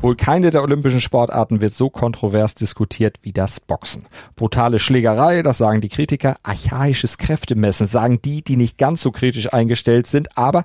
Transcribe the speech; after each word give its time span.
Wohl 0.00 0.14
keine 0.14 0.50
der 0.50 0.62
olympischen 0.62 1.00
Sportarten 1.00 1.62
wird 1.62 1.74
so 1.74 1.88
kontrovers 1.88 2.54
diskutiert 2.54 3.18
wie 3.22 3.32
das 3.32 3.60
Boxen. 3.60 4.04
Brutale 4.36 4.78
Schlägerei, 4.78 5.42
das 5.42 5.58
sagen 5.58 5.80
die 5.80 5.88
Kritiker, 5.88 6.36
archaisches 6.42 7.16
Kräftemessen, 7.16 7.86
sagen 7.86 8.20
die, 8.22 8.42
die 8.42 8.56
nicht 8.56 8.76
ganz 8.76 9.02
so 9.02 9.10
kritisch 9.10 9.52
eingestellt 9.52 10.06
sind, 10.06 10.36
aber 10.36 10.64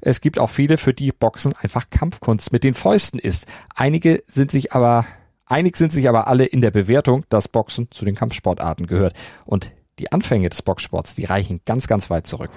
es 0.00 0.22
gibt 0.22 0.38
auch 0.38 0.48
viele, 0.48 0.78
für 0.78 0.94
die 0.94 1.12
Boxen 1.12 1.52
einfach 1.60 1.90
Kampfkunst 1.90 2.52
mit 2.52 2.64
den 2.64 2.72
Fäusten 2.72 3.20
ist. 3.20 3.46
Einige 3.74 4.22
sind 4.26 4.50
sich 4.50 4.72
aber, 4.72 5.04
einig 5.44 5.76
sind 5.76 5.92
sich 5.92 6.08
aber 6.08 6.26
alle 6.26 6.46
in 6.46 6.62
der 6.62 6.70
Bewertung, 6.70 7.24
dass 7.28 7.48
Boxen 7.48 7.90
zu 7.90 8.06
den 8.06 8.14
Kampfsportarten 8.14 8.86
gehört. 8.86 9.12
Und 9.44 9.72
die 9.98 10.10
Anfänge 10.10 10.48
des 10.48 10.62
Boxsports, 10.62 11.14
die 11.14 11.26
reichen 11.26 11.60
ganz, 11.66 11.86
ganz 11.86 12.08
weit 12.08 12.26
zurück. 12.26 12.50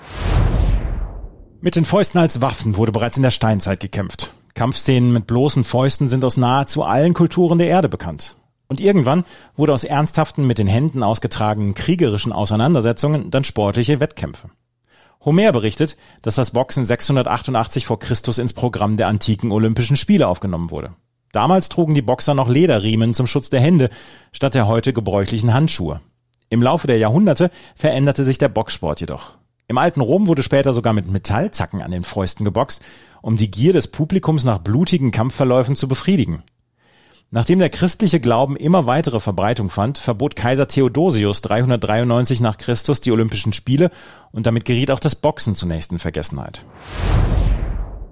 Mit 1.60 1.76
den 1.76 1.86
Fäusten 1.86 2.20
als 2.20 2.40
Waffen 2.40 2.78
wurde 2.78 2.94
bereits 2.94 3.18
in 3.18 3.24
der 3.24 3.32
Steinzeit 3.32 3.82
gekämpft. 3.82 4.32
Kampfszenen 4.54 5.12
mit 5.12 5.28
bloßen 5.28 5.64
Fäusten 5.64 6.10
sind 6.10 6.24
aus 6.24 6.38
nahezu 6.38 6.84
allen 6.84 7.14
Kulturen 7.14 7.58
der 7.58 7.68
Erde 7.68 7.90
bekannt. 7.90 8.38
Und 8.68 8.80
irgendwann 8.80 9.26
wurde 9.56 9.74
aus 9.74 9.84
ernsthaften, 9.84 10.48
mit 10.48 10.58
den 10.58 10.68
Händen 10.68 11.04
ausgetragenen 11.04 11.74
kriegerischen 11.74 12.32
Auseinandersetzungen 12.32 13.30
dann 13.30 13.44
sportliche 13.44 14.00
Wettkämpfe. 14.00 14.50
Homer 15.26 15.52
berichtet, 15.52 15.96
dass 16.22 16.36
das 16.36 16.52
Boxen 16.52 16.86
688 16.86 17.86
vor 17.86 18.00
Christus 18.00 18.38
ins 18.38 18.54
Programm 18.54 18.98
der 18.98 19.08
antiken 19.08 19.52
Olympischen 19.52 19.98
Spiele 19.98 20.28
aufgenommen 20.28 20.72
wurde. 20.72 20.94
Damals 21.32 21.70
trugen 21.70 21.96
die 21.96 22.02
Boxer 22.02 22.34
noch 22.34 22.50
Lederriemen 22.50 23.14
zum 23.14 23.26
Schutz 23.28 23.50
der 23.50 23.62
Hände 23.62 23.90
statt 24.32 24.54
der 24.54 24.68
heute 24.68 24.94
gebräuchlichen 24.94 25.54
Handschuhe. 25.54 26.02
Im 26.50 26.62
Laufe 26.62 26.88
der 26.88 26.98
Jahrhunderte 26.98 27.50
veränderte 27.76 28.24
sich 28.24 28.38
der 28.38 28.50
Boxsport 28.50 29.00
jedoch. 29.00 29.38
Im 29.68 29.78
alten 29.78 30.02
Rom 30.02 30.28
wurde 30.28 30.44
später 30.44 30.74
sogar 30.74 30.94
mit 30.94 31.10
Metallzacken 31.10 31.82
an 31.82 31.92
den 31.92 32.04
Fäusten 32.04 32.44
geboxt, 32.46 32.82
um 33.22 33.38
die 33.38 33.50
Gier 33.50 33.74
des 33.74 33.88
Publikums 33.88 34.44
nach 34.44 34.58
blutigen 34.58 35.12
Kampfverläufen 35.12 35.76
zu 35.76 35.88
befriedigen. 35.88 36.44
Nachdem 37.32 37.58
der 37.58 37.72
christliche 37.72 38.20
Glauben 38.20 38.56
immer 38.56 38.86
weitere 38.86 39.20
Verbreitung 39.20 39.72
fand, 39.72 39.98
verbot 39.98 40.36
Kaiser 40.36 40.68
Theodosius 40.68 41.42
393 41.42 42.42
nach 42.42 42.58
Christus 42.58 43.02
die 43.02 43.12
Olympischen 43.12 43.54
Spiele 43.54 43.90
und 44.32 44.46
damit 44.46 44.66
geriet 44.66 44.92
auch 44.92 45.00
das 45.00 45.16
Boxen 45.16 45.56
zunächst 45.56 45.92
in 45.92 45.98
Vergessenheit. 45.98 46.64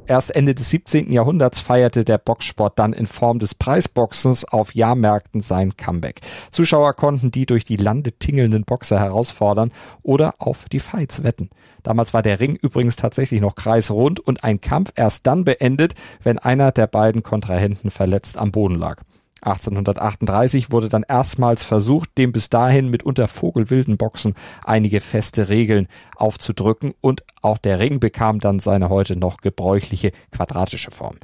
Erst 0.08 0.36
Ende 0.36 0.56
des 0.56 0.70
17. 0.72 1.12
Jahrhunderts 1.12 1.60
feierte 1.60 2.04
der 2.04 2.18
Boxsport 2.18 2.78
dann 2.78 2.92
in 2.92 3.06
Form 3.06 3.40
des 3.40 3.56
Preisboxens 3.56 4.46
auf 4.46 4.76
Jahrmärkten 4.76 5.42
sein 5.42 5.78
Comeback. 5.78 6.22
Zuschauer 6.50 6.94
konnten 6.96 7.32
die 7.32 7.46
durch 7.46 7.64
die 7.64 7.78
Lande 7.78 8.12
tingelnden 8.12 8.66
Boxer 8.66 9.00
herausfordern 9.00 9.72
oder 10.02 10.34
auf 10.40 10.66
die 10.70 10.80
Fights 10.80 11.24
wetten. 11.24 11.50
Damals 11.84 12.14
war 12.14 12.24
der 12.24 12.40
Ring 12.40 12.56
übrigens 12.56 12.96
tatsächlich 12.96 13.42
noch 13.42 13.56
kreisrund 13.56 14.20
und 14.20 14.44
ein 14.44 14.60
Kampf 14.60 14.92
erst 14.96 15.28
dann 15.28 15.46
beendet, 15.46 15.94
wenn 16.24 16.40
einer 16.40 16.72
der 16.72 16.88
beiden 16.88 17.24
Kontrahenten 17.24 17.92
verletzt 17.92 18.38
am 18.38 18.52
Boden 18.52 18.76
lag. 18.76 19.04
1838 19.42 20.72
wurde 20.72 20.88
dann 20.88 21.04
erstmals 21.08 21.64
versucht, 21.64 22.18
dem 22.18 22.32
bis 22.32 22.50
dahin 22.50 22.90
mitunter 22.90 23.28
vogelwilden 23.28 23.98
Boxen 23.98 24.36
einige 24.64 25.02
feste 25.02 25.50
Regeln 25.50 25.88
aufzudrücken 26.16 26.94
und 27.02 27.24
auch 27.42 27.58
der 27.58 27.80
Ring 27.80 28.00
bekam 28.00 28.40
dann 28.40 28.60
seine 28.60 28.90
heute 28.90 29.16
noch 29.16 29.38
gebräuchliche 29.38 30.12
quadratische 30.32 30.92
Form. 30.92 31.18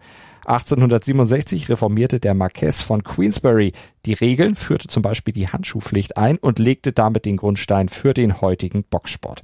1867 0.47 1.67
reformierte 1.67 2.19
der 2.19 2.33
Marquess 2.33 2.81
von 2.81 3.03
Queensberry 3.03 3.73
die 4.05 4.13
Regeln, 4.13 4.55
führte 4.55 4.87
zum 4.87 5.03
Beispiel 5.03 5.33
die 5.33 5.49
Handschuhpflicht 5.49 6.15
ein 6.15 6.37
und 6.37 6.57
legte 6.57 6.93
damit 6.93 7.25
den 7.25 7.37
Grundstein 7.37 7.89
für 7.89 8.13
den 8.13 8.39
heutigen 8.39 8.83
Boxsport. 8.83 9.43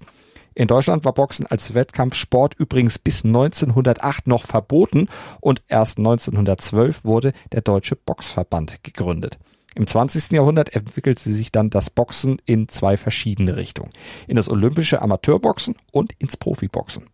In 0.56 0.68
Deutschland 0.68 1.04
war 1.04 1.14
Boxen 1.14 1.48
als 1.48 1.74
Wettkampfsport 1.74 2.56
übrigens 2.56 3.00
bis 3.00 3.26
1908 3.26 4.28
noch 4.28 4.46
verboten 4.46 5.08
und 5.40 5.64
erst 5.68 5.98
1912 5.98 7.04
wurde 7.06 7.34
der 7.52 7.62
Deutsche 7.62 7.96
Boxverband 7.96 8.84
gegründet. 8.84 9.40
Im 9.76 9.88
20. 9.88 10.32
Jahrhundert 10.32 10.76
entwickelte 10.76 11.32
sich 11.32 11.52
dann 11.52 11.72
das 11.72 11.90
Boxen 11.90 12.40
in 12.46 12.70
zwei 12.70 12.96
verschiedene 12.98 13.56
Richtungen. 13.56 13.90
In 14.28 14.36
das 14.36 14.50
olympische 14.50 15.02
Amateurboxen 15.02 15.76
und 15.92 16.14
ins 16.20 16.38
Profiboxen. 16.38 17.08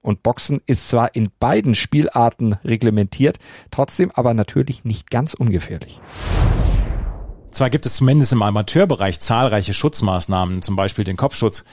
Und 0.00 0.22
Boxen 0.22 0.60
ist 0.66 0.88
zwar 0.88 1.14
in 1.16 1.30
beiden 1.40 1.74
Spielarten 1.74 2.56
reglementiert, 2.62 3.38
trotzdem 3.70 4.12
aber 4.12 4.34
natürlich 4.34 4.84
nicht 4.84 5.10
ganz 5.10 5.34
ungefährlich. 5.34 6.00
Zwar 7.50 7.70
gibt 7.70 7.86
es 7.86 7.96
zumindest 7.96 8.32
im 8.32 8.42
Amateurbereich 8.42 9.18
zahlreiche 9.18 9.74
Schutzmaßnahmen, 9.74 10.60
zum 10.60 10.76
Beispiel 10.76 11.04
den 11.04 11.16
Kopfschutz, 11.16 11.64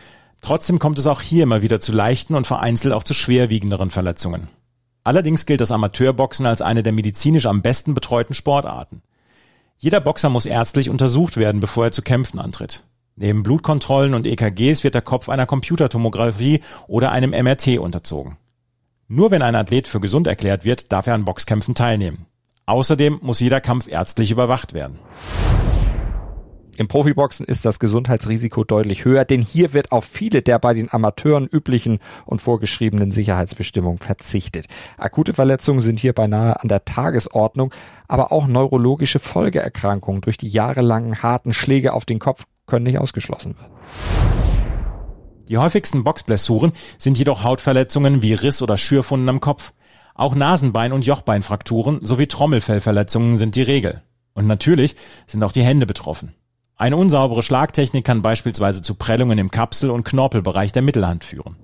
Trotzdem 0.42 0.80
kommt 0.80 1.00
es 1.00 1.08
auch 1.08 1.22
hier 1.22 1.44
immer 1.44 1.62
wieder 1.62 1.80
zu 1.80 1.92
leichten 1.92 2.36
und 2.36 2.48
vereinzelt 2.48 2.94
auch 2.94 3.04
zu 3.04 3.14
schwerwiegenderen 3.14 3.92
Verletzungen. 3.92 4.50
Allerdings 5.04 5.46
gilt 5.46 5.62
das 5.62 5.72
Amateurboxen 5.72 6.46
als 6.46 6.62
eine 6.62 6.84
der 6.84 6.94
medizinisch 6.94 7.46
am 7.46 7.62
besten 7.62 7.94
betreuten 7.94 8.34
Sportarten. 8.34 9.02
Jeder 9.78 10.00
Boxer 10.00 10.30
muss 10.30 10.46
ärztlich 10.46 10.90
untersucht 10.90 11.38
werden, 11.38 11.60
bevor 11.60 11.86
er 11.86 11.92
zu 11.92 12.02
kämpfen 12.02 12.40
antritt. 12.40 12.84
Neben 13.16 13.44
Blutkontrollen 13.44 14.14
und 14.14 14.28
EKGs 14.28 14.84
wird 14.84 14.96
der 14.96 15.02
Kopf 15.02 15.30
einer 15.30 15.46
Computertomographie 15.46 16.62
oder 16.88 17.12
einem 17.12 17.32
MRT 17.32 17.80
unterzogen. 17.80 18.38
Nur 19.08 19.32
wenn 19.32 19.42
ein 19.42 19.56
Athlet 19.56 19.88
für 19.88 20.00
gesund 20.00 20.28
erklärt 20.28 20.64
wird, 20.64 20.92
darf 20.92 21.08
er 21.08 21.16
an 21.16 21.26
Boxkämpfen 21.26 21.76
teilnehmen. 21.76 22.26
Außerdem 22.66 23.20
muss 23.22 23.40
jeder 23.40 23.60
Kampf 23.60 23.88
ärztlich 23.88 24.32
überwacht 24.32 24.74
werden. 24.74 25.00
Im 26.78 26.88
Profiboxen 26.88 27.46
ist 27.46 27.66
das 27.66 27.80
Gesundheitsrisiko 27.80 28.64
deutlich 28.64 29.04
höher, 29.04 29.26
denn 29.26 29.42
hier 29.42 29.74
wird 29.74 29.92
auf 29.92 30.06
viele 30.06 30.42
der 30.42 30.58
bei 30.58 30.74
den 30.74 30.92
Amateuren 30.92 31.48
üblichen 31.48 32.00
und 32.26 32.40
vorgeschriebenen 32.40 33.12
Sicherheitsbestimmungen 33.12 33.98
verzichtet. 33.98 34.68
Akute 34.98 35.34
Verletzungen 35.34 35.82
sind 35.82 36.00
hier 36.00 36.14
beinahe 36.14 36.62
an 36.62 36.70
der 36.70 36.86
Tagesordnung, 36.86 37.74
aber 38.08 38.32
auch 38.32 38.48
neurologische 38.48 39.20
Folgeerkrankungen 39.20 40.22
durch 40.22 40.38
die 40.38 40.48
jahrelangen 40.48 41.22
harten 41.22 41.52
Schläge 41.52 41.94
auf 41.94 42.06
den 42.06 42.20
Kopf 42.20 42.46
können 42.68 42.86
nicht 42.86 43.00
ausgeschlossen 43.00 43.56
werden. 43.60 43.74
Die 45.50 45.58
häufigsten 45.58 46.06
Boxblessuren 46.06 46.72
sind 46.98 47.18
jedoch 47.18 47.44
Hautverletzungen 47.44 48.22
wie 48.22 48.34
Riss- 48.34 48.62
oder 48.62 48.78
Schürfunden 48.78 49.28
am 49.28 49.42
Kopf. 49.42 49.74
Auch 50.16 50.36
Nasenbein- 50.36 50.94
und 50.94 51.06
Jochbeinfrakturen 51.06 52.00
sowie 52.06 52.28
Trommelfellverletzungen 52.28 53.36
sind 53.36 53.56
die 53.56 53.62
Regel. 53.62 54.02
Und 54.34 54.48
natürlich 54.48 54.96
sind 55.28 55.44
auch 55.44 55.52
die 55.52 55.64
Hände 55.64 55.86
betroffen. 55.86 56.34
Eine 56.82 56.98
unsaubere 56.98 57.44
Schlagtechnik 57.44 58.04
kann 58.04 58.24
beispielsweise 58.24 58.82
zu 58.82 58.96
Prellungen 58.96 59.38
im 59.38 59.52
Kapsel- 59.52 59.92
und 59.92 60.04
Knorpelbereich 60.04 60.72
der 60.72 60.82
Mittelhand 60.82 61.24
führen. 61.24 61.56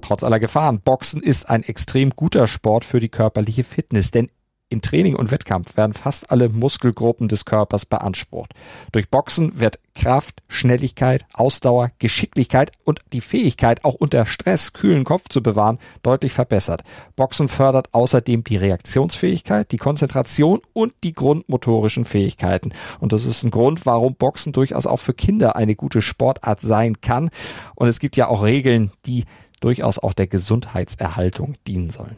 Trotz 0.00 0.24
aller 0.24 0.40
Gefahren, 0.40 0.80
Boxen 0.80 1.22
ist 1.22 1.50
ein 1.50 1.62
extrem 1.62 2.12
guter 2.16 2.46
Sport 2.46 2.86
für 2.86 2.98
die 2.98 3.10
körperliche 3.10 3.62
Fitness, 3.62 4.10
denn 4.10 4.28
in 4.72 4.82
Training 4.82 5.14
und 5.14 5.30
Wettkampf 5.30 5.76
werden 5.76 5.92
fast 5.92 6.30
alle 6.30 6.48
Muskelgruppen 6.48 7.28
des 7.28 7.44
Körpers 7.44 7.86
beansprucht. 7.86 8.54
Durch 8.90 9.08
Boxen 9.08 9.60
wird 9.60 9.78
Kraft, 9.94 10.42
Schnelligkeit, 10.48 11.26
Ausdauer, 11.34 11.90
Geschicklichkeit 11.98 12.72
und 12.84 13.00
die 13.12 13.20
Fähigkeit, 13.20 13.84
auch 13.84 13.94
unter 13.94 14.26
Stress 14.26 14.72
kühlen 14.72 15.04
Kopf 15.04 15.28
zu 15.28 15.42
bewahren, 15.42 15.78
deutlich 16.02 16.32
verbessert. 16.32 16.82
Boxen 17.14 17.48
fördert 17.48 17.92
außerdem 17.92 18.42
die 18.44 18.56
Reaktionsfähigkeit, 18.56 19.70
die 19.70 19.76
Konzentration 19.76 20.60
und 20.72 20.94
die 21.04 21.12
grundmotorischen 21.12 22.04
Fähigkeiten. 22.04 22.72
Und 22.98 23.12
das 23.12 23.26
ist 23.26 23.42
ein 23.42 23.50
Grund, 23.50 23.84
warum 23.84 24.14
Boxen 24.14 24.52
durchaus 24.52 24.86
auch 24.86 24.98
für 24.98 25.14
Kinder 25.14 25.56
eine 25.56 25.76
gute 25.76 26.00
Sportart 26.00 26.62
sein 26.62 27.00
kann. 27.00 27.30
Und 27.74 27.88
es 27.88 28.00
gibt 28.00 28.16
ja 28.16 28.28
auch 28.28 28.42
Regeln, 28.42 28.90
die 29.04 29.24
durchaus 29.60 29.98
auch 29.98 30.14
der 30.14 30.26
Gesundheitserhaltung 30.26 31.54
dienen 31.66 31.90
sollen. 31.90 32.16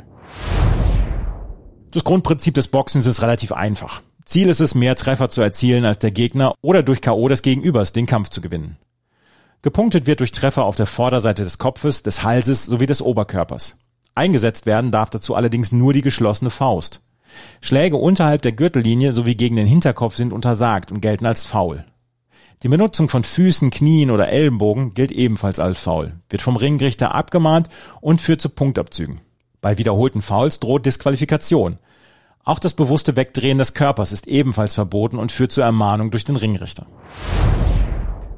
Das 1.94 2.02
Grundprinzip 2.02 2.54
des 2.54 2.66
Boxens 2.66 3.06
ist 3.06 3.22
relativ 3.22 3.52
einfach. 3.52 4.02
Ziel 4.24 4.48
ist 4.48 4.58
es, 4.58 4.74
mehr 4.74 4.96
Treffer 4.96 5.28
zu 5.28 5.42
erzielen 5.42 5.84
als 5.84 6.00
der 6.00 6.10
Gegner 6.10 6.56
oder 6.60 6.82
durch 6.82 7.00
K.O. 7.00 7.28
des 7.28 7.40
Gegenübers 7.40 7.92
den 7.92 8.06
Kampf 8.06 8.30
zu 8.30 8.40
gewinnen. 8.40 8.78
Gepunktet 9.62 10.08
wird 10.08 10.18
durch 10.18 10.32
Treffer 10.32 10.64
auf 10.64 10.74
der 10.74 10.86
Vorderseite 10.86 11.44
des 11.44 11.58
Kopfes, 11.58 12.02
des 12.02 12.24
Halses 12.24 12.66
sowie 12.66 12.86
des 12.86 13.00
Oberkörpers. 13.00 13.78
Eingesetzt 14.16 14.66
werden 14.66 14.90
darf 14.90 15.08
dazu 15.08 15.36
allerdings 15.36 15.70
nur 15.70 15.92
die 15.92 16.02
geschlossene 16.02 16.50
Faust. 16.50 17.00
Schläge 17.60 17.96
unterhalb 17.96 18.42
der 18.42 18.52
Gürtellinie 18.52 19.12
sowie 19.12 19.36
gegen 19.36 19.54
den 19.54 19.68
Hinterkopf 19.68 20.16
sind 20.16 20.32
untersagt 20.32 20.90
und 20.90 21.00
gelten 21.00 21.26
als 21.26 21.44
faul. 21.44 21.84
Die 22.64 22.68
Benutzung 22.68 23.08
von 23.08 23.22
Füßen, 23.22 23.70
Knien 23.70 24.10
oder 24.10 24.28
Ellenbogen 24.30 24.94
gilt 24.94 25.12
ebenfalls 25.12 25.60
als 25.60 25.78
faul, 25.78 26.14
wird 26.28 26.42
vom 26.42 26.56
Ringrichter 26.56 27.14
abgemahnt 27.14 27.68
und 28.00 28.20
führt 28.20 28.40
zu 28.40 28.48
Punktabzügen. 28.48 29.20
Bei 29.60 29.78
wiederholten 29.78 30.20
Fouls 30.20 30.60
droht 30.60 30.84
Disqualifikation. 30.84 31.78
Auch 32.46 32.58
das 32.58 32.74
bewusste 32.74 33.16
Wegdrehen 33.16 33.56
des 33.56 33.72
Körpers 33.72 34.12
ist 34.12 34.28
ebenfalls 34.28 34.74
verboten 34.74 35.18
und 35.18 35.32
führt 35.32 35.50
zur 35.50 35.64
Ermahnung 35.64 36.10
durch 36.10 36.24
den 36.24 36.36
Ringrichter. 36.36 36.86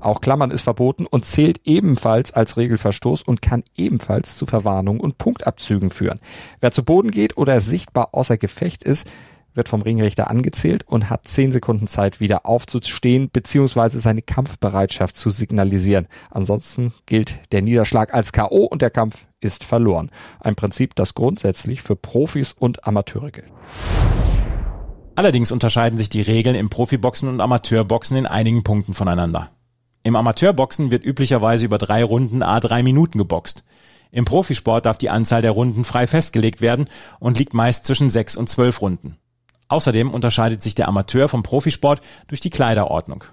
Auch 0.00 0.20
Klammern 0.20 0.52
ist 0.52 0.62
verboten 0.62 1.06
und 1.06 1.24
zählt 1.24 1.62
ebenfalls 1.64 2.32
als 2.32 2.56
Regelverstoß 2.56 3.22
und 3.22 3.42
kann 3.42 3.64
ebenfalls 3.76 4.36
zu 4.36 4.46
Verwarnungen 4.46 5.00
und 5.00 5.18
Punktabzügen 5.18 5.90
führen. 5.90 6.20
Wer 6.60 6.70
zu 6.70 6.84
Boden 6.84 7.10
geht 7.10 7.36
oder 7.36 7.60
sichtbar 7.60 8.10
außer 8.12 8.36
Gefecht 8.38 8.84
ist, 8.84 9.10
wird 9.56 9.68
vom 9.68 9.82
Ringrichter 9.82 10.30
angezählt 10.30 10.84
und 10.86 11.10
hat 11.10 11.28
zehn 11.28 11.52
Sekunden 11.52 11.86
Zeit, 11.86 12.20
wieder 12.20 12.46
aufzustehen 12.46 13.30
bzw. 13.30 13.98
seine 13.98 14.22
Kampfbereitschaft 14.22 15.16
zu 15.16 15.30
signalisieren. 15.30 16.08
Ansonsten 16.30 16.92
gilt 17.06 17.52
der 17.52 17.62
Niederschlag 17.62 18.14
als 18.14 18.32
K.O. 18.32 18.64
und 18.64 18.82
der 18.82 18.90
Kampf 18.90 19.26
ist 19.40 19.64
verloren. 19.64 20.10
Ein 20.40 20.56
Prinzip, 20.56 20.94
das 20.94 21.14
grundsätzlich 21.14 21.82
für 21.82 21.96
Profis 21.96 22.52
und 22.52 22.86
Amateure 22.86 23.30
gilt. 23.30 23.52
Allerdings 25.14 25.50
unterscheiden 25.50 25.96
sich 25.96 26.10
die 26.10 26.20
Regeln 26.20 26.54
im 26.54 26.68
Profiboxen 26.68 27.28
und 27.28 27.40
Amateurboxen 27.40 28.18
in 28.18 28.26
einigen 28.26 28.62
Punkten 28.62 28.92
voneinander. 28.92 29.50
Im 30.02 30.14
Amateurboxen 30.14 30.90
wird 30.90 31.04
üblicherweise 31.04 31.64
über 31.64 31.78
drei 31.78 32.04
Runden 32.04 32.42
a 32.42 32.60
drei 32.60 32.82
Minuten 32.82 33.18
geboxt. 33.18 33.64
Im 34.12 34.24
Profisport 34.24 34.86
darf 34.86 34.98
die 34.98 35.10
Anzahl 35.10 35.42
der 35.42 35.50
Runden 35.50 35.84
frei 35.84 36.06
festgelegt 36.06 36.60
werden 36.60 36.84
und 37.18 37.38
liegt 37.38 37.54
meist 37.54 37.86
zwischen 37.86 38.10
sechs 38.10 38.36
und 38.36 38.48
zwölf 38.48 38.80
Runden. 38.80 39.16
Außerdem 39.68 40.10
unterscheidet 40.10 40.62
sich 40.62 40.74
der 40.74 40.88
Amateur 40.88 41.28
vom 41.28 41.42
Profisport 41.42 42.00
durch 42.28 42.40
die 42.40 42.50
Kleiderordnung. 42.50 43.24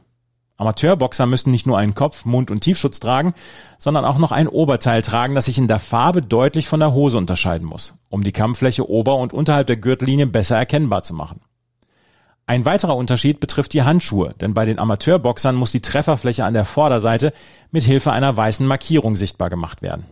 Amateurboxer 0.58 1.26
müssen 1.26 1.52
nicht 1.52 1.66
nur 1.66 1.78
einen 1.78 1.96
Kopf-, 1.96 2.26
Mund- 2.26 2.52
und 2.52 2.62
Tiefschutz 2.62 3.00
tragen, 3.00 3.34
sondern 3.78 4.06
auch 4.06 4.18
noch 4.18 4.32
ein 4.32 4.48
Oberteil 4.48 5.02
tragen, 5.02 5.36
das 5.36 5.46
sich 5.46 5.58
in 5.58 5.68
der 5.68 5.80
Farbe 5.80 6.22
deutlich 6.22 6.68
von 6.68 6.80
der 6.80 6.94
Hose 6.94 7.18
unterscheiden 7.18 7.68
muss, 7.68 7.96
um 8.10 8.24
die 8.24 8.32
Kampffläche 8.32 8.88
ober- 8.88 9.18
und 9.18 9.34
unterhalb 9.34 9.68
der 9.68 9.78
Gürtellinie 9.78 10.28
besser 10.28 10.58
erkennbar 10.58 11.04
zu 11.04 11.16
machen. 11.16 11.42
Ein 12.46 12.66
weiterer 12.66 12.98
Unterschied 12.98 13.40
betrifft 13.40 13.74
die 13.74 13.84
Handschuhe, 13.84 14.36
denn 14.42 14.54
bei 14.54 14.66
den 14.66 14.78
Amateurboxern 14.78 15.56
muss 15.56 15.72
die 15.72 15.82
Trefferfläche 15.82 16.44
an 16.44 16.54
der 16.54 16.66
Vorderseite 16.66 17.34
mit 17.72 17.84
Hilfe 17.84 18.12
einer 18.12 18.36
weißen 18.36 18.68
Markierung 18.68 19.16
sichtbar 19.16 19.50
gemacht 19.50 19.82
werden. 19.82 20.06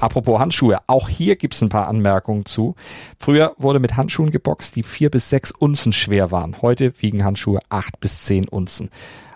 Apropos 0.00 0.38
Handschuhe, 0.38 0.78
auch 0.86 1.08
hier 1.08 1.36
gibt's 1.36 1.62
ein 1.62 1.68
paar 1.68 1.88
Anmerkungen 1.88 2.46
zu. 2.46 2.74
Früher 3.18 3.54
wurde 3.58 3.80
mit 3.80 3.96
Handschuhen 3.96 4.30
geboxt, 4.30 4.76
die 4.76 4.82
vier 4.82 5.10
bis 5.10 5.28
sechs 5.28 5.50
Unzen 5.50 5.92
schwer 5.92 6.30
waren. 6.30 6.62
Heute 6.62 6.92
wiegen 7.00 7.24
Handschuhe 7.24 7.58
acht 7.68 7.98
bis 8.00 8.22
zehn 8.22 8.46
Unzen. 8.48 8.90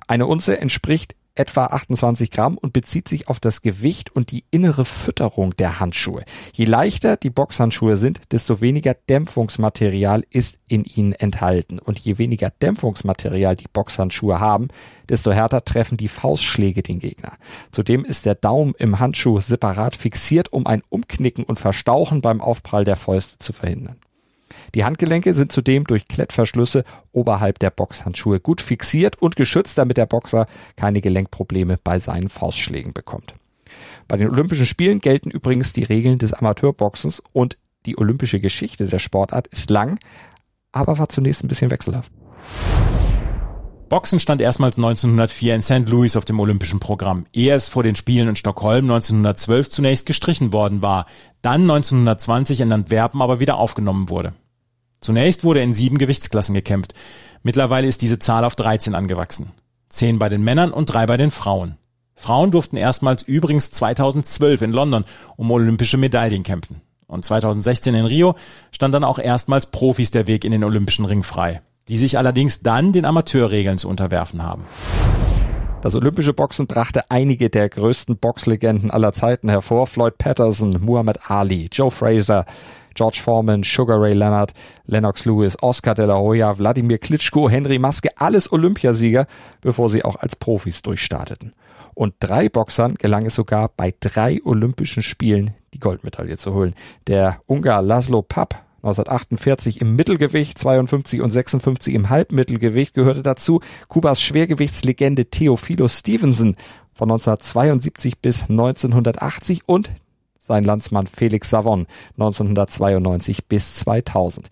Eine 0.07 0.27
Unze 0.27 0.61
entspricht 0.61 1.15
etwa 1.35 1.67
28 1.67 2.31
Gramm 2.31 2.59
und 2.59 2.73
bezieht 2.73 3.09
sich 3.09 3.29
auf 3.29 3.41
das 3.41 3.63
Gewicht 3.63 4.15
und 4.15 4.31
die 4.31 4.45
innere 4.51 4.85
Fütterung 4.85 5.57
der 5.57 5.81
Handschuhe. 5.81 6.25
Je 6.53 6.65
leichter 6.65 7.17
die 7.17 7.31
Boxhandschuhe 7.31 7.97
sind, 7.97 8.33
desto 8.33 8.61
weniger 8.61 8.95
Dämpfungsmaterial 8.95 10.25
ist 10.31 10.59
in 10.69 10.85
ihnen 10.85 11.13
enthalten. 11.13 11.79
Und 11.79 11.99
je 11.99 12.19
weniger 12.19 12.51
Dämpfungsmaterial 12.51 13.57
die 13.57 13.69
Boxhandschuhe 13.73 14.41
haben, 14.41 14.69
desto 15.09 15.33
härter 15.33 15.65
treffen 15.65 15.97
die 15.97 16.09
Faustschläge 16.09 16.83
den 16.83 16.99
Gegner. 16.99 17.33
Zudem 17.71 18.05
ist 18.05 18.27
der 18.27 18.35
Daumen 18.35 18.75
im 18.79 18.99
Handschuh 18.99 19.41
separat 19.41 19.97
fixiert, 19.97 20.53
um 20.53 20.67
ein 20.67 20.83
Umknicken 20.89 21.45
und 21.45 21.59
Verstauchen 21.59 22.21
beim 22.21 22.41
Aufprall 22.41 22.85
der 22.85 22.97
Fäuste 22.97 23.39
zu 23.39 23.53
verhindern. 23.53 23.97
Die 24.75 24.85
Handgelenke 24.85 25.35
sind 25.35 25.53
zudem 25.53 25.85
durch 25.85 26.09
Klettverschlüsse 26.09 26.85
oberhalb 27.13 27.59
der 27.59 27.71
Boxhandschuhe 27.71 28.41
gut 28.41 28.61
fixiert 28.61 29.21
und 29.21 29.37
geschützt, 29.37 29.79
damit 29.79 29.97
der 29.97 30.07
Boxer 30.07 30.47
keine 30.77 31.01
Gelenkprobleme 31.01 31.79
bei 31.83 31.99
seinen 31.99 32.29
Faustschlägen 32.29 32.93
bekommt. 32.93 33.35
Bei 34.09 34.17
den 34.17 34.29
Olympischen 34.29 34.67
Spielen 34.67 35.01
gelten 35.01 35.31
übrigens 35.31 35.73
die 35.73 35.85
Regeln 35.85 36.19
des 36.19 36.35
Amateurboxens 36.35 37.23
und 37.33 37.59
die 37.87 37.99
olympische 37.99 38.41
Geschichte 38.41 38.87
der 38.87 38.99
Sportart 38.99 39.47
ist 39.49 39.71
lang, 39.71 39.99
aber 40.71 40.99
war 40.99 41.09
zunächst 41.09 41.45
ein 41.45 41.49
bisschen 41.49 41.71
wechselhaft. 41.71 42.13
Boxen 43.89 44.21
stand 44.21 44.41
erstmals 44.41 44.77
1904 44.77 45.55
in 45.55 45.61
St. 45.61 45.87
Louis 45.87 46.17
auf 46.17 46.25
dem 46.25 46.41
olympischen 46.41 46.81
Programm, 46.81 47.27
ehe 47.35 47.55
es 47.55 47.69
vor 47.69 47.83
den 47.83 47.95
Spielen 47.95 48.29
in 48.29 48.37
Stockholm 48.37 48.87
1912 48.87 49.69
zunächst 49.69 50.07
gestrichen 50.07 50.55
worden 50.55 50.81
war, 50.81 51.05
dann 51.43 51.63
1920 51.63 52.63
in 52.63 52.73
Antwerpen 52.73 53.21
aber 53.21 53.39
wieder 53.39 53.59
aufgenommen 53.59 54.09
wurde. 54.09 54.33
Zunächst 55.03 55.43
wurde 55.45 55.61
in 55.61 55.73
sieben 55.73 55.99
Gewichtsklassen 55.99 56.55
gekämpft. 56.55 56.95
Mittlerweile 57.43 57.89
ist 57.89 58.03
diese 58.03 58.21
Zahl 58.21 58.45
auf 58.45 58.55
13 58.55 58.95
angewachsen. 58.95 59.51
Zehn 59.89 60.19
bei 60.19 60.29
den 60.29 60.45
Männern 60.45 60.73
und 60.73 60.87
drei 60.87 61.07
bei 61.07 61.17
den 61.17 61.33
Frauen. 61.33 61.77
Frauen 62.15 62.53
durften 62.53 62.77
erstmals 62.77 63.25
übrigens 63.25 63.73
2012 63.73 64.63
in 64.63 64.71
London 64.71 65.05
um 65.37 65.51
olympische 65.51 65.97
Medaillen 65.97 66.45
kämpfen. 66.45 66.81
Und 67.09 67.25
2016 67.25 67.95
in 67.97 68.07
Rio 68.07 68.37
stand 68.71 68.95
dann 68.95 69.05
auch 69.05 69.19
erstmals 69.19 69.67
Profis 69.67 70.13
der 70.13 70.29
Weg 70.29 70.45
in 70.45 70.53
den 70.53 70.65
olympischen 70.65 71.05
Ring 71.05 71.25
frei, 71.25 71.63
die 71.89 71.99
sich 71.99 72.17
allerdings 72.17 72.61
dann 72.61 72.93
den 72.93 73.05
Amateurregeln 73.05 73.79
zu 73.79 73.89
unterwerfen 73.89 74.43
haben. 74.43 74.65
Das 75.83 75.97
olympische 75.97 76.33
Boxen 76.33 76.69
brachte 76.69 77.11
einige 77.11 77.51
der 77.51 77.69
größten 77.69 78.17
Boxlegenden 78.17 78.93
aller 78.93 79.13
Zeiten 79.13 79.49
hervor. 79.49 79.89
Floyd 79.89 80.17
Patterson, 80.17 80.77
Muhammad 80.81 81.29
Ali, 81.29 81.69
Joe 81.73 81.91
Fraser, 81.91 82.47
George 82.95 83.21
Foreman, 83.23 83.65
Sugar 83.65 84.01
Ray 84.01 84.15
Leonard, 84.15 84.53
Lennox 84.87 85.25
Lewis, 85.25 85.57
Oscar 85.63 85.95
de 85.95 86.07
la 86.07 86.19
Hoya, 86.19 86.59
Wladimir 86.59 86.99
Klitschko, 86.99 87.49
Henry 87.49 87.79
Maske, 87.79 88.09
alles 88.17 88.53
Olympiasieger, 88.53 89.27
bevor 89.61 89.89
sie 89.89 90.05
auch 90.05 90.17
als 90.17 90.37
Profis 90.37 90.83
durchstarteten. 90.83 91.53
Und 91.95 92.15
drei 92.21 92.49
Boxern 92.49 92.95
gelang 92.95 93.27
es 93.27 93.35
sogar 93.35 93.71
bei 93.77 93.93
drei 94.01 94.41
Olympischen 94.45 95.03
Spielen 95.03 95.53
die 95.75 95.79
Goldmedaille 95.79 96.39
zu 96.39 96.55
holen. 96.55 96.75
Der 97.07 97.41
Ungar 97.47 97.83
Laszlo 97.83 98.23
Papp 98.23 98.65
1948 98.83 99.81
im 99.81 99.95
Mittelgewicht, 99.95 100.59
52 100.59 101.21
und 101.21 101.31
56 101.31 101.95
im 101.95 102.11
Halbmittelgewicht 102.11 102.95
gehörte 102.95 103.23
dazu. 103.23 103.61
Kubas 103.87 104.21
Schwergewichtslegende 104.21 105.27
Theophilo 105.27 105.87
Stevenson 105.87 106.57
von 106.93 107.11
1972 107.11 108.19
bis 108.19 108.51
1980 108.51 109.69
und 109.69 109.91
sein 110.45 110.65
Landsmann 110.65 111.07
Felix 111.07 111.51
Savon 111.51 111.87
1992 112.19 113.47
bis 113.47 113.77
2000. 113.77 114.49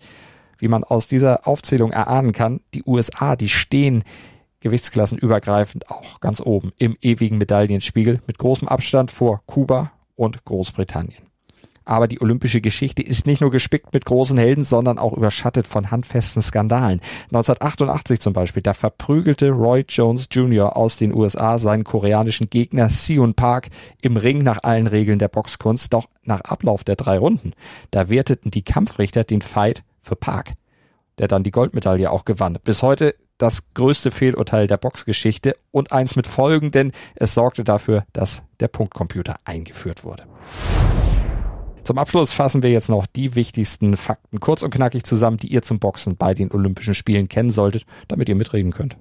Wie 0.57 0.69
man 0.69 0.83
aus 0.83 1.07
dieser 1.07 1.47
Aufzählung 1.47 1.91
erahnen 1.91 2.31
kann, 2.31 2.61
die 2.73 2.83
USA, 2.85 3.35
die 3.35 3.49
stehen 3.49 4.03
gewichtsklassenübergreifend 4.61 5.89
auch 5.89 6.19
ganz 6.19 6.39
oben 6.39 6.71
im 6.77 6.95
ewigen 7.01 7.37
Medaillenspiegel 7.37 8.21
mit 8.25 8.37
großem 8.37 8.67
Abstand 8.67 9.11
vor 9.11 9.41
Kuba 9.47 9.91
und 10.15 10.45
Großbritannien. 10.45 11.30
Aber 11.91 12.07
die 12.07 12.21
olympische 12.21 12.61
Geschichte 12.61 13.01
ist 13.01 13.27
nicht 13.27 13.41
nur 13.41 13.51
gespickt 13.51 13.93
mit 13.93 14.05
großen 14.05 14.37
Helden, 14.37 14.63
sondern 14.63 14.97
auch 14.97 15.11
überschattet 15.11 15.67
von 15.67 15.91
handfesten 15.91 16.41
Skandalen. 16.41 17.01
1988 17.33 18.21
zum 18.21 18.31
Beispiel, 18.31 18.63
da 18.63 18.73
verprügelte 18.73 19.49
Roy 19.49 19.83
Jones 19.89 20.29
Jr. 20.31 20.77
aus 20.77 20.95
den 20.95 21.13
USA 21.13 21.59
seinen 21.59 21.83
koreanischen 21.83 22.49
Gegner 22.49 22.87
Seon 22.87 23.33
Park 23.33 23.67
im 24.01 24.15
Ring 24.15 24.37
nach 24.37 24.63
allen 24.63 24.87
Regeln 24.87 25.19
der 25.19 25.27
Boxkunst. 25.27 25.91
Doch 25.91 26.07
nach 26.23 26.39
Ablauf 26.39 26.85
der 26.85 26.95
drei 26.95 27.17
Runden, 27.17 27.51
da 27.91 28.09
werteten 28.09 28.51
die 28.51 28.63
Kampfrichter 28.63 29.25
den 29.25 29.41
Fight 29.41 29.83
für 29.99 30.15
Park, 30.15 30.51
der 31.17 31.27
dann 31.27 31.43
die 31.43 31.51
Goldmedaille 31.51 32.09
auch 32.09 32.23
gewann. 32.23 32.57
Bis 32.63 32.83
heute 32.83 33.15
das 33.37 33.73
größte 33.73 34.11
Fehlurteil 34.11 34.67
der 34.67 34.77
Boxgeschichte 34.77 35.57
und 35.71 35.91
eins 35.91 36.15
mit 36.15 36.27
Folgen, 36.27 36.71
denn 36.71 36.93
es 37.15 37.33
sorgte 37.33 37.65
dafür, 37.65 38.05
dass 38.13 38.43
der 38.61 38.69
Punktcomputer 38.69 39.35
eingeführt 39.43 40.05
wurde. 40.05 40.23
Zum 41.83 41.97
Abschluss 41.97 42.31
fassen 42.31 42.61
wir 42.61 42.71
jetzt 42.71 42.89
noch 42.89 43.07
die 43.07 43.35
wichtigsten 43.35 43.97
Fakten 43.97 44.39
kurz 44.39 44.61
und 44.61 44.71
knackig 44.71 45.03
zusammen, 45.03 45.37
die 45.37 45.47
ihr 45.47 45.63
zum 45.63 45.79
Boxen 45.79 46.15
bei 46.15 46.33
den 46.33 46.51
Olympischen 46.51 46.93
Spielen 46.93 47.27
kennen 47.27 47.51
solltet, 47.51 47.85
damit 48.07 48.29
ihr 48.29 48.35
mitreden 48.35 48.71
könnt. 48.71 48.97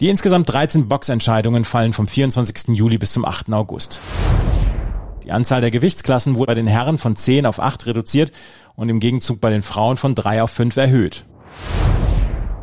Die 0.00 0.08
insgesamt 0.08 0.50
13 0.52 0.88
Boxentscheidungen 0.88 1.64
fallen 1.64 1.92
vom 1.92 2.08
24. 2.08 2.76
Juli 2.76 2.98
bis 2.98 3.12
zum 3.12 3.24
8. 3.24 3.52
August. 3.52 4.00
Die 5.22 5.30
Anzahl 5.30 5.60
der 5.60 5.70
Gewichtsklassen 5.70 6.34
wurde 6.34 6.48
bei 6.48 6.54
den 6.54 6.66
Herren 6.66 6.98
von 6.98 7.14
10 7.14 7.46
auf 7.46 7.60
8 7.60 7.86
reduziert 7.86 8.32
und 8.74 8.88
im 8.88 8.98
Gegenzug 8.98 9.40
bei 9.40 9.50
den 9.50 9.62
Frauen 9.62 9.96
von 9.96 10.14
3 10.14 10.42
auf 10.42 10.50
5 10.50 10.76
erhöht. 10.76 11.26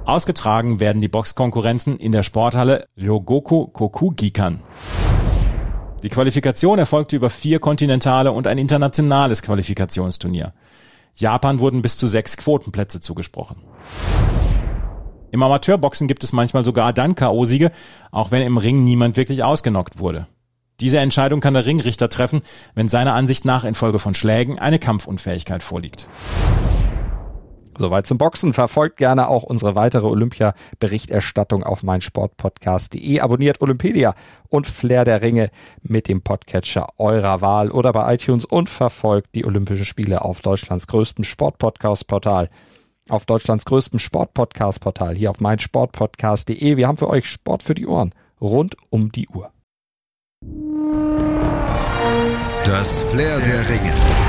Ausgetragen 0.06 0.79
werden 0.79 1.01
die 1.01 1.08
Boxkonkurrenzen 1.08 1.98
in 1.98 2.12
der 2.12 2.24
Sporthalle 2.24 2.88
Ryogoku 2.98 3.68
Kokugikan. 3.68 4.60
Die 6.03 6.10
Qualifikation 6.10 6.79
erfolgte 6.79 7.15
über 7.15 7.29
vier 7.29 7.60
kontinentale 7.60 8.32
und 8.32 8.48
ein 8.48 8.58
internationales 8.58 9.41
Qualifikationsturnier. 9.41 10.53
Japan 11.15 11.60
wurden 11.60 11.82
bis 11.82 11.98
zu 11.98 12.08
sechs 12.08 12.38
Quotenplätze 12.38 13.01
zugesprochen. 13.01 13.58
Im 15.32 15.44
Amateurboxen 15.44 16.08
gibt 16.08 16.24
es 16.24 16.34
manchmal 16.34 16.63
sogar 16.63 16.94
dann 16.94 17.15
K.O.-Siege, 17.15 17.72
auch 18.12 18.32
wenn 18.32 18.41
im 18.41 18.58
Ring 18.58 18.84
niemand 18.84 19.18
wirklich 19.18 19.44
ausgenockt 19.44 20.00
wurde. 20.00 20.27
Diese 20.79 21.00
Entscheidung 21.00 21.41
kann 21.41 21.53
der 21.53 21.65
Ringrichter 21.65 22.10
treffen, 22.10 22.41
wenn 22.74 22.88
seiner 22.88 23.13
Ansicht 23.13 23.44
nach 23.44 23.65
infolge 23.65 24.00
von 24.00 24.15
Schlägen 24.15 24.58
eine 24.58 24.79
Kampfunfähigkeit 24.79 25.62
vorliegt. 25.62 26.08
Soweit 27.80 28.06
zum 28.06 28.18
Boxen. 28.18 28.52
Verfolgt 28.52 28.98
gerne 28.98 29.30
auch 29.30 29.44
unsere 29.44 29.74
weitere 29.74 30.06
Olympia-Berichterstattung 30.06 31.64
auf 31.64 31.82
meinsportpodcast.de. 31.82 33.22
Abonniert 33.22 33.62
Olympedia 33.62 34.16
und 34.50 34.68
Flair 34.68 35.06
der 35.06 35.22
Ringe 35.22 35.50
mit 35.82 36.10
dem 36.10 36.22
Podcatcher 36.22 36.88
eurer 36.98 37.40
Wahl 37.40 37.72
oder 37.72 37.94
bei 37.94 38.14
iTunes 38.14 38.44
und 38.44 38.68
verfolgt 38.68 39.34
die 39.34 39.46
Olympischen 39.46 39.86
Spiele 39.86 40.26
auf 40.26 40.42
Deutschlands 40.42 40.88
größtem 40.88 41.24
Sportpodcast-Portal 41.24 42.50
auf 43.08 43.26
Deutschlands 43.26 43.66
größtem 43.66 43.98
Sportpodcast-Portal, 43.98 45.16
hier 45.16 45.32
auf 45.32 45.40
meinsportpodcast.de. 45.40 46.78
Wir 46.78 46.88
haben 46.88 46.98
für 46.98 47.10
euch 47.10 47.26
Sport 47.26 47.64
für 47.64 47.74
die 47.74 47.88
Ohren, 47.88 48.14
rund 48.40 48.76
um 48.92 49.12
die 49.12 49.28
Uhr. 49.30 49.52
Das 52.66 53.02
Flair 53.02 53.40
der 53.40 53.68
Ringe. 53.68 54.29